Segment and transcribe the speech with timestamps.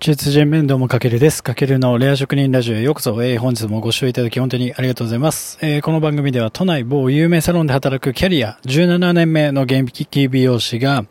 [0.00, 1.42] 中通人面倒もかけるです。
[1.42, 5.58] かけるのレア職人ラジオへようこそ、えー、本日もご視聴いただき本当にありがとうございます。
[5.60, 11.04] えー、この番組では都内某有名サロンで働くキャリア17年目の現役美容師が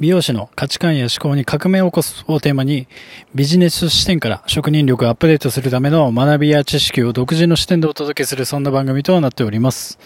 [0.00, 2.88] 美容師の価値観や思考に革命を起こすをテーマに
[3.34, 9.98] ビジネス視点から職人力をアップデートするための学びや知識を独自の視点でお届けするそんな番組となっております。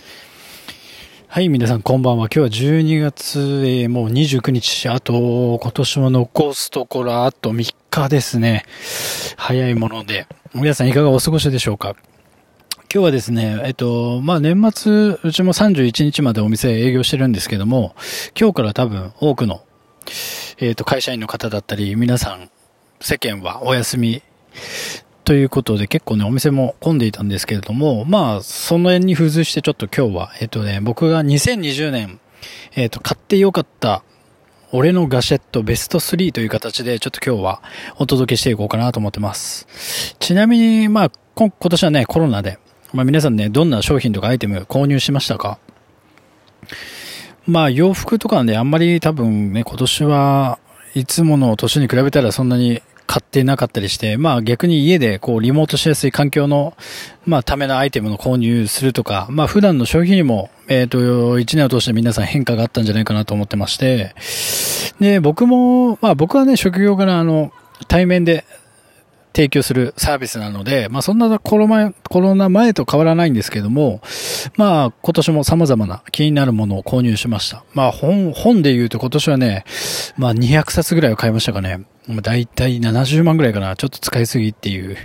[1.34, 2.28] はい、皆さんこんばんは。
[2.32, 4.88] 今日は12月、えー、もう29日。
[4.88, 8.64] あと、今年も残すところあと3日ですね。
[9.36, 10.28] 早いもので。
[10.54, 11.96] 皆さんいかがお過ごしでしょうか？
[12.82, 17.96] 今日はですね、えっと、まあ、年末、うちも31日までお店営業してるんですけども、
[18.38, 19.64] 今日から多分多くの、
[20.58, 22.48] えっと、会社員の方だったり、皆さん、
[23.00, 24.22] 世間はお休み
[25.24, 32.20] ということで結構ね、お店も混んでいたんですけれども、まあ、その辺に付随してちょっと今日は、えっとね、僕が2020年、
[32.74, 34.04] えっと、買ってよかった
[34.70, 37.62] 俺のガシェットベスト3という形でちょっと今日は
[37.96, 40.16] お届けしていこうかなと思ってます。
[40.18, 42.58] ちなみに、まあ、今年はね、コロナで、
[42.92, 45.58] まあ皆さんね、どんな商品とかアイテム購入しましたか？
[47.46, 50.58] まあ洋服とかね、あんまり多分ね、今年は
[50.94, 56.76] いつもの年に比べたらそんなに買ってなかったりして、まあ逆に家でこうリモートしやすい環境の、
[57.26, 64.14] まあためのアイテムの購入するとか、まあ普段の消費にも、えっ、ー、と、一年を通して皆さん変化があったんじゃないかなと思ってまして、
[65.00, 67.52] で、僕も、まあ僕はね、職業からあの、
[67.88, 68.44] 対面で
[69.34, 74.00] 提供するサービスなので、まあそんなコロ前コロナ前と変わらないんですけども、
[74.56, 77.64] まあ今年も様々な気になるものを購入しました。
[77.74, 79.64] まあ本、本で言うと今年はね、
[80.16, 81.84] まあ200冊ぐらいを買いましたかね。
[82.08, 83.76] だいたい70万ぐらいかな。
[83.76, 84.96] ちょっと使いすぎっていう。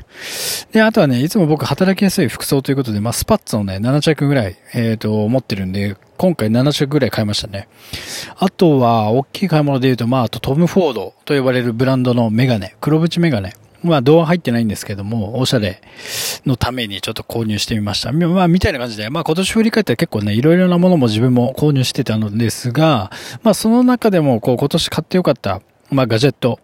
[0.73, 7.69] で、あとはね、いつも僕働きやすい服装ということで、まあスパッツをね、7着ぐらい、えっ、ー、と、持ってるんで、今回7着ぐらい買いましたね。
[8.37, 13.53] あとは、大きい買い物で言うと、まあ、あとトム・フォードと呼ばれるブランドのメガネ、黒縁メガネ。
[13.81, 15.81] まあ、動画入ってないんですけども、おしゃれ
[16.45, 18.11] のためにちょっと購入してみました。
[18.11, 23.11] まあ、みたいな感じで、まあ、今年振り返ったら結構ね、いろいろなものも自分も購入してたのですが、
[23.43, 26.59] まあ、その中でも、こう、今年買ってよかった、まあ、ガジェット、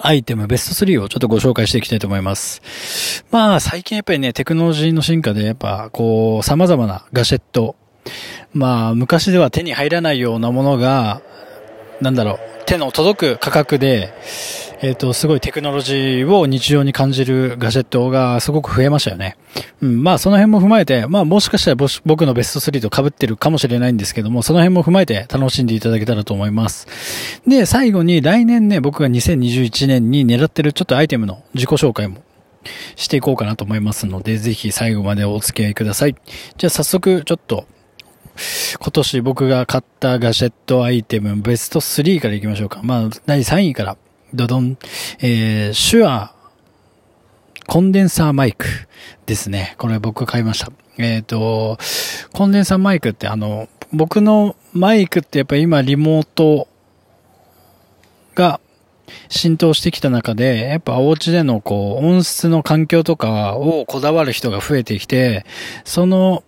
[0.00, 3.24] アイテムベスト3をちょっとご紹介していきたいと思います。
[3.30, 7.76] まあ、最近やっぱりね、テクノロジーの進化で、やっぱ、こう、様々なガジェット、
[8.52, 11.22] まあ、昔では手に入らないようなものが、
[12.00, 14.12] なんだろう、手の届く価格で、
[14.82, 19.36] えっ、ー、と、すごいテクノロジーを日常に感じるガジェットがすごく増えましたよね。
[19.80, 26.88] うん、まあその辺も踏まえて、まあもしかしたら僕のベスト3と被ってるかもしれないんですけども、その辺も踏まえて楽しんでいただけたらと思います。
[27.46, 32.24] で、最後に来年ね、僕が2021年に狙ってるちょっとアイテムの自己紹介も
[32.96, 36.16] していこうかなと思いますので、ぜひ最後までお付き合いください。
[36.56, 37.66] じゃあ早速ちょっと
[38.80, 42.80] 今年僕が買ったガジェットアイテムベスト3からいきましょうか。
[42.82, 43.96] まあ、第3位から
[44.34, 44.78] ドドン、
[45.20, 46.34] えー、シュア
[47.66, 48.66] コンデンサーマイク
[49.26, 49.74] ですね。
[49.78, 50.72] これ僕買いました。
[50.98, 51.78] えっ、ー、と、
[52.32, 56.68] コンデンサーマイクってあの、僕のマイクってやっぱり今リモート
[58.34, 58.60] が
[59.28, 65.46] 浸透してきた中で、やっぱお家でのこう、音質の環境とかをこだわる人が増えてきて、
[65.84, 66.42] その、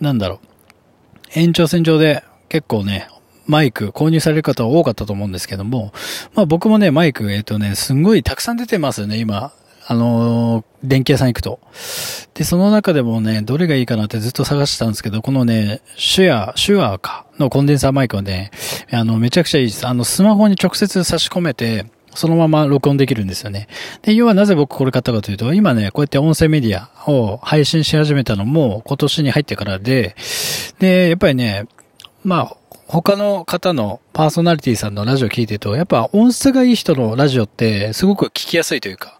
[0.00, 3.08] なんだろう、延長線上で結構ね、
[3.46, 5.92] マイク購入される方は多かったと思うんですけども、
[6.34, 9.52] まあ僕もね、マイク、えっ、ー、とね、すんごいたくさん出てますよね、今。
[9.88, 11.60] あのー、電気屋さん行くと。
[12.34, 18.50] で、その中でもね、どれがいいかなってずっと探してたんですけど、このね、シュア、シュアーか、のコンデンサーマイクはね、
[18.90, 19.86] あの、めちゃくちゃいいです。
[19.86, 21.86] あの、スマホに直接差し込めて、
[22.16, 23.68] そのまま録音できるんですよね。
[24.02, 30.16] で、要はなぜ僕これ買ったかというと、今ね、こうやって音声メディアを配信し始めたのも今年に入ってからで、
[30.80, 31.66] で、やっぱりね、
[32.24, 32.56] まあ、
[32.88, 39.18] 他の方のパーソナリティさんのラジオ聞いてると、やっぱ音質がいい人のラジオってすごく聞きやすいというか。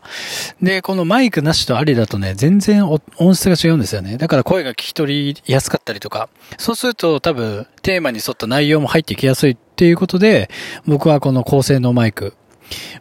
[0.62, 4.18] で、このマイクなしとありだとね、全然音質が違うんですよね。
[4.18, 6.28] だから声が聞き取りやすかったりとか。
[6.58, 10.48] そうすると多分テーマに沿った内容も入ってきやすいっていうことで、
[10.86, 12.34] 僕はこの高性能マイク、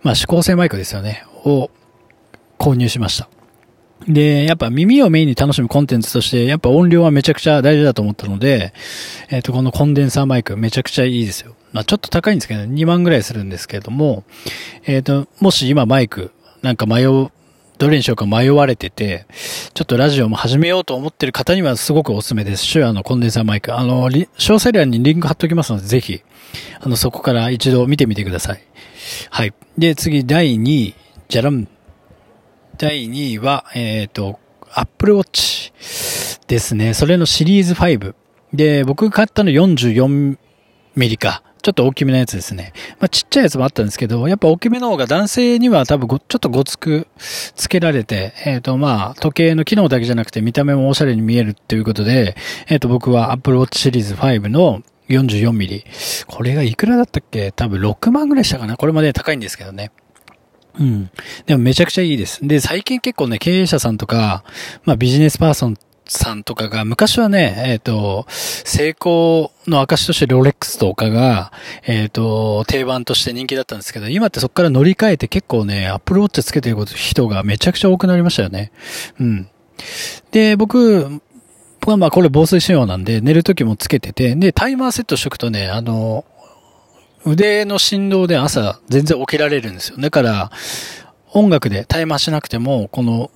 [0.01, 1.69] まあ指向性マイクですよね、を
[2.57, 3.29] 購入しました。
[4.07, 8.73] で、やっぱ耳をメインに楽しむコンテンツとして、やっぱ音量はめちゃくちゃ大事だと思ったので、
[9.29, 11.55] えっ、ー、と、このコンデンサーマイクめちゃくちゃいいですよ。
[11.73, 14.23] まあちょっと高いんですけど、2万ぐらいするんですけれども、
[14.85, 16.31] えっ、ー、と、もし今マイク、
[16.61, 17.31] なんか迷う、
[17.77, 19.25] どれにしようか迷われてて、
[19.73, 22.65] ちょっとラジオも始めようと思ってる方にはすごくおすすめです。
[22.65, 23.77] シュアのコンデンサーマイク。
[23.77, 26.21] あの、詳細欄にリンク貼っときますので、ぜひ、
[26.79, 28.63] あの、そこから一度見てみてください。
[29.29, 29.53] はい。
[29.77, 30.95] で、次、第2位、
[31.27, 31.67] じゃらん。
[32.77, 34.39] 第2位は、えっ、ー、と、
[34.73, 35.71] Apple Watch
[36.47, 36.93] ですね。
[36.93, 38.13] それのシリーズ5。
[38.53, 40.37] で、僕買ったの44
[40.95, 41.43] ミリか。
[41.61, 42.73] ちょっと大きめのやつですね。
[42.99, 47.07] まあ、ちっちゃいやつもあったんですけど、やっぱ大きめの方が男性には多分ごちょっとごつく
[47.55, 52.35] つけられて、えっ、ー、と、まあ、時計の機能だけじゃなくて見た目もおしゃれに見えるっていうことで、
[52.67, 55.85] えっ、ー、と、僕は Apple Watch シリーズ5の44ミリ。
[56.27, 57.51] これがいくらだったっけ？
[57.51, 58.77] 多分6万ぐらいしたかな？
[58.77, 59.91] これまで高いんですけどね。
[60.79, 61.09] うん。
[61.45, 62.45] でもめちゃくちゃいいです。
[62.45, 64.43] で、最近結構ね、経営者さんとか、
[64.83, 65.77] まあビジネスパーソン
[66.07, 71.51] さんとかが、昔はね、えっ、ー、と、成功の証としてロレックスとかが、
[71.85, 78.71] えっ、ー、と、定番として人気だったんですけど、今ってそこから乗り換えて結構ね、アップルウォッチつけてる人がめちゃくちゃ多くなりましたよね。
[79.19, 79.49] うん。
[80.31, 81.21] で、僕、
[81.79, 86.25] 僕はまあこれ防水仕様なんで、寝るときもつけてて、で、タイマーセットしとくとね、あの、
[87.25, 89.97] 腕の振動で朝全然起きられるんですよ。
[89.97, 90.51] だから、
[91.33, 93.31] 音楽でタイマーしなくても、この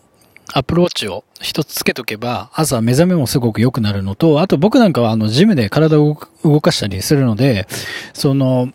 [0.54, 7.68] アプローチを一つつけとけば、朝目覚めもすごく良くなるのと、あと僕なんかはあの、ジムで体を動かしたりするので、
[8.14, 8.70] その、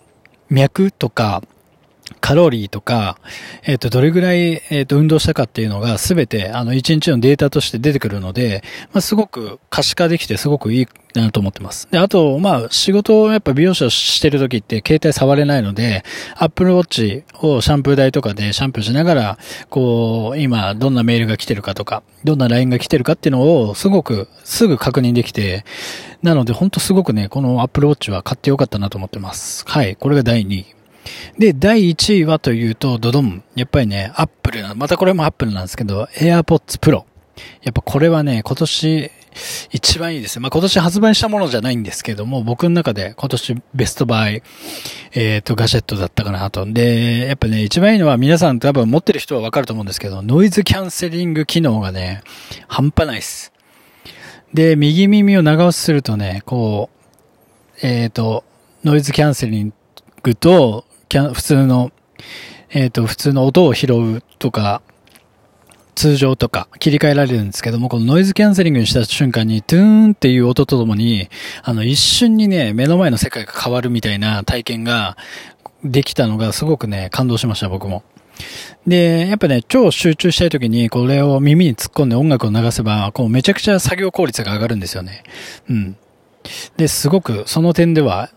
[0.50, 1.42] 脈とか、
[2.24, 3.18] カロリーとか、
[3.64, 11.86] えっ、ー、と、どれぐらい、えっ、ー、と、運動したかっていうのがすべて、あの、一日のデータとして出てくるので、まあ、すごく可視化できてすごくいいなと思ってます。
[11.90, 16.02] で、あと、まあ、仕事をやっぱ美容師をしてる時って携帯触れないので、
[16.38, 19.38] Apple Watch をシャンプー台とかでシャンプーしながら、
[19.68, 25.66] こう、今、どんなメールが来てるかとか、どんな LINE が来てるかっていうのを、すごく、すぐ確認できて、
[26.22, 29.66] なので、ほんとすごくね、この Apple Watch は買ってよかったなと思ってます。
[29.68, 29.96] はい。
[29.96, 30.74] これが第2位。
[31.38, 33.42] で、第1位はというと、ドドン。
[33.54, 37.04] やっぱりね、アップル、またこれもアップルなんですけど、AirPods Pro。
[37.62, 39.10] やっぱこれはね、今年
[39.72, 40.42] 一番いいですね。
[40.42, 44.42] まあ、今年発売したものじゃないんですけども、僕の中で今年ベストバイ、
[45.12, 46.64] えっ、ー、と、ガジェットだったかなと。
[46.66, 52.22] で、やっぱね、一番いいのは皆さん多分持ってる人はわかると思うんですけど、ノイズキャンセリング機能がね、
[52.68, 53.52] 半端ないです。
[54.52, 56.88] で、右耳を長押しするとね、こ
[57.82, 58.44] う、えっ、ー、と、
[58.84, 59.72] ノイズキャンセリン
[60.22, 61.92] グと、キャ普通の、
[62.70, 64.82] えっ、ー、と、普通の音を拾うとか、
[65.94, 71.28] 通常とか切り替えられるんですけども、このノイズキャンセリングにした瞬間に、トゥーンっていう音とともに、
[71.62, 75.16] あの、一瞬にね、目の前の世界が変わるみたいな体験が
[75.84, 78.02] できたのがすごくね、感動しました、僕も。
[78.86, 85.22] で、やっぱね、超集中したい時にこれを耳に突っ込んで音楽を流せば、こうめちゃくちゃ作業効率が上がるんですよね。
[85.68, 85.96] うん。
[86.76, 88.30] で、すごくその点では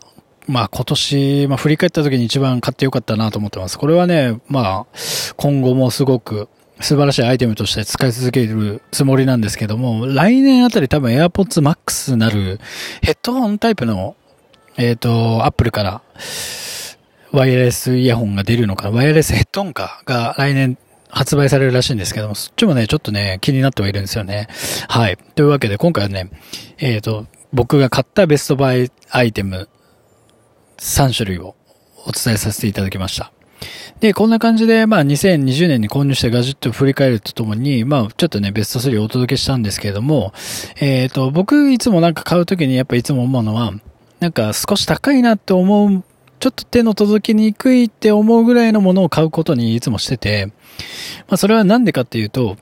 [0.48, 3.78] まあ今年、まあ振り返った時に一番買ってよかったなと思ってます。
[3.78, 4.98] これはね、まあ
[5.36, 6.50] 今後もすごく
[6.80, 12.60] 素晴らしいアイテムとして使い続けるつもりなんですけども、来年あたり多分 AirPods Max なる
[13.02, 14.16] ヘッドホンタイプの、
[14.78, 16.02] えっ、ー、と、Apple から
[17.32, 20.78] ワイヤレスイヤホンが出るのか、ワイヤレスヘッドホンかが来年
[21.10, 24.48] 発売されるらしいんですけども、そっちもね、ちょっとね、気になってはいるんですよね。
[24.88, 25.18] はい。
[25.36, 26.30] というわけで今回はね、
[26.78, 29.70] えっ、ー、と、僕が買ったベストバイアイテム
[30.80, 31.56] 3種類を
[32.06, 33.32] お伝えさせていただきました。
[34.00, 40.34] で、こんな感じで、まあ、2020年に購入したガジェットを振り返るとともに、まあ、ちょっとね、ベスト3をお届けしたんですけれども、
[40.80, 43.74] えっ、ー、と、僕、いつもなんか買うときにやっぱいつも思うのは、
[44.20, 46.04] なんか少し高いなって思う、
[46.40, 50.52] ちょっと手の届きにくいって思うぐらいのものを買うことにいつもしてて、
[51.28, 52.58] まあ、それはなんでかっていうと、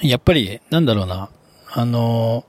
[0.00, 1.28] やっぱり、なんだろうな、
[1.76, 2.44] あの、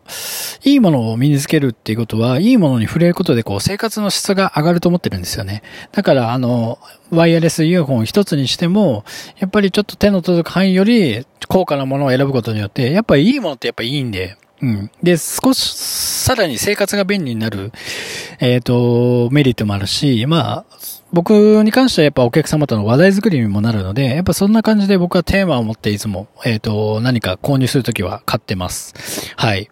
[0.64, 5.64] いいものを身につけるっていうことは、いいものに触れることで、こう、生活の質が上がると思ってるんですよね。
[5.94, 6.78] だから、あの、
[7.10, 9.04] ワイヤレスイヤホン一つにしても、
[9.40, 14.92] やっぱりちょっと手の届く範囲より、高価なものを選ぶことによって、やっぱりいいものってやっぱいいんで、うん。
[15.02, 17.72] で、少し、さらに生活が便利になる、
[18.40, 20.78] えっ、ー、と、メリットもあるし、まあ、
[21.16, 29.34] 僕に関してはやっぱお客様との話題作りにもなるので、やっぱそんな感じで僕はテーマを持っていつも、えっ、ー、と、何か購入するときは買ってます。
[29.38, 29.70] はい。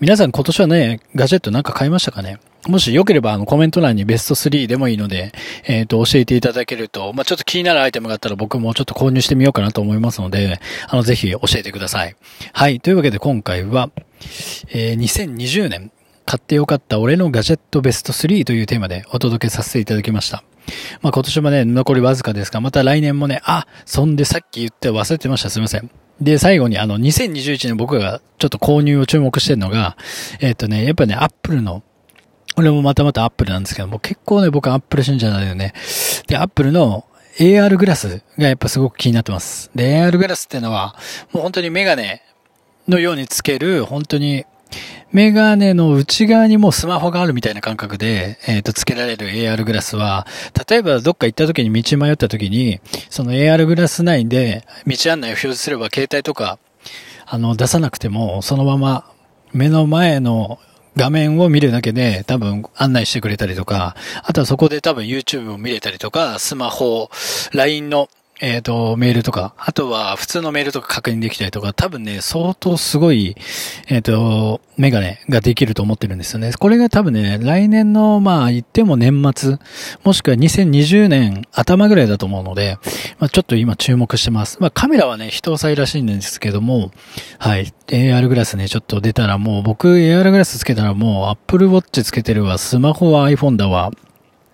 [0.00, 2.38] 皆さん今年はね、ガジェットなんか買いましたかね？
[2.66, 5.32] もしよければあのコメント欄にベスト3でもいいので、
[5.66, 12.16] えっ、ー、と、教えていただけると、まあ、ちょっと気になるアイテムがあったら僕もちょっと購入してみようかなと思いますので、あの、ぜひ教えてください。
[12.54, 12.80] はい。
[12.80, 13.90] というわけで今回は、
[14.70, 15.92] えー、2020年
[16.24, 20.42] 買ってよかった俺のガジェットベスト3というテーマでお届けさせていただきました。
[21.02, 25.50] まあ今年もね、残りわずかですが、また来年もね、あ、そんでさっき言って忘れてました。
[25.50, 25.90] すいません。
[26.20, 29.96] で、最後にあの、2021年僕がちょっと購入を注目してるのが、
[30.40, 31.82] えっ、とね、やっぱね、アップルの、
[32.56, 35.74] 俺もまたまたアップルなんですけども、結構ね、僕はアップル信者なんだよね。
[36.26, 37.04] で、アップルの
[37.38, 39.70] AR グラスがやっぱすごく気になってます。
[39.74, 40.96] で、AR グラスっていうのは、
[41.32, 42.22] もう本当にメガネ
[42.88, 44.46] のようにつける、本当に
[45.12, 50.26] メガネの内側にもスマホがあるみたいな感覚で、えっ、ー、と、付けられる AR グラスは、
[50.68, 56.58] 例えばどっか行った時に道迷った時に、その AR グラス内で道案内を表示すれば携帯とか、
[57.24, 59.10] あの、出さなくても、そのまま
[59.52, 60.58] 目の前の
[60.96, 67.10] 画面を見るだけで多分案内してくれたりとか、あとはそこで多分 YouTube を見れたりとか、スマホ、
[67.52, 68.08] LINE の
[68.40, 73.34] えっ、ー、と、メールとか、あとは普通のメールとか確認できたりとか、多分ね、相当すごい、
[73.88, 76.52] えっ、ー、と、メガネができると思ってるんですよね。
[76.52, 79.56] これが多分ね、来年の、まあ言っても年末、
[80.04, 82.78] もしくは2020年頭ぐらいだと思うので、
[83.18, 84.58] まあちょっと今注目してます。
[84.60, 86.90] まあカメラはね、人さいらしいんですけども、
[87.38, 93.92] はい、AR グラスね、ちょっと出たらもう僕 AR グラスつけたらもう Apple Watch つけてるわ、スマホは iPhone だわ、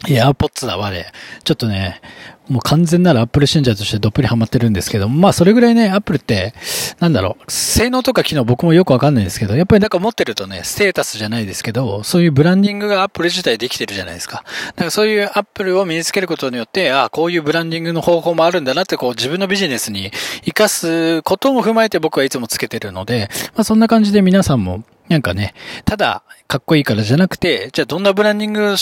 [0.08, 1.06] AirPods だわで、
[1.44, 2.00] ちょっとね、
[2.48, 6.54] もう完全なるアップル信者としてどっぷりハマってるんですけど、まあそれぐらいね、アップルって、
[6.98, 14.44] なんだろう、性能とか機能僕もよくわかんないんですけど、やっぱりなんか持ってるとね、ステータスじゃないですけど、そういうブランディングがアップル自体できてるじゃないですか。
[14.66, 25.54] だからそういうアップルを身につけることによって、ああ、こういうブランディングの方法もあるんだなって、こう自分のビジネスに活かすことも踏まえて僕はいつもつけてるので、まあそんな感じで皆さんも、なんかね、
[25.84, 28.76] ただ、かっこいいからじゃなくて、じゃあどんなブランディング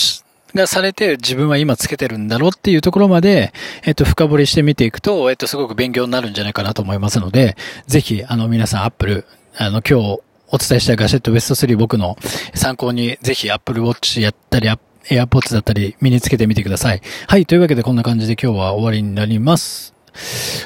[0.55, 3.53] がされて自分は今つけてるんだろうっていうところまで、
[3.85, 9.27] えっと、深掘りしてみていくと、えっと、すごく勉強になるんじゃないかなと思いますので、ぜひ、あの、皆さん、アップル、
[9.57, 10.21] あの、今日、
[10.53, 12.17] お伝えしたガシェットベスト3僕の
[12.55, 14.69] 参考に、ぜひ Apple Watch やったり、
[15.09, 17.01] AirPods だったり、身につけてみてください。
[17.29, 19.95] はい、というわけでこんな感じで今日は終わりになります。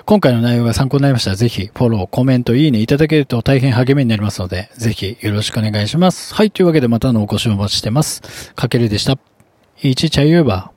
[0.07, 6.35] 今回の内容が参考になりましたら、ぜひフォロー、コメント、いいねいただけると大変励みになりますので、ぜひよろしくお願いします。
[6.35, 8.53] はい、というわけでまたのお越しをお待ちしてます。
[8.55, 9.34] かけるでした。
[9.81, 10.74] 一起茶油吧。